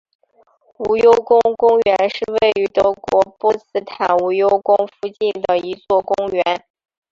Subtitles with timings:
[0.79, 6.43] 无忧宫公园是位于德国波茨坦无忧宫附近的一座公园。